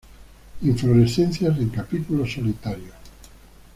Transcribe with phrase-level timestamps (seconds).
[0.63, 2.95] Inflorescencia en capítulos solitarios.